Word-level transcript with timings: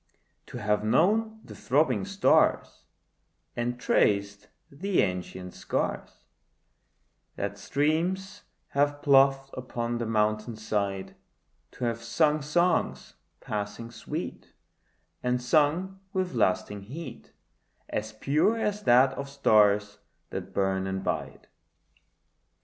To 0.47 0.57
have 0.57 0.83
known 0.83 1.41
the 1.45 1.53
throbbing 1.53 2.05
stars, 2.05 2.85
And 3.55 3.79
traced 3.79 4.47
the 4.71 5.03
ancient 5.03 5.53
scars 5.53 6.25
That 7.35 7.59
streams 7.59 8.41
have 8.69 9.03
ploughed 9.03 9.51
upon 9.53 9.99
the 9.99 10.07
mountain 10.07 10.55
side; 10.55 11.15
To 11.73 11.83
have 11.85 12.01
sung 12.01 12.41
songs 12.41 13.13
passing 13.41 13.91
sweet, 13.91 14.53
And 15.21 15.39
sung 15.39 15.99
with 16.13 16.33
lasting 16.33 16.81
heat 16.81 17.31
As 17.87 18.11
pure 18.11 18.57
as 18.57 18.81
that 18.85 19.13
of 19.13 19.29
stars 19.29 19.99
that 20.31 20.51
burn 20.51 20.87
and 20.87 21.03
bide. 21.03 21.45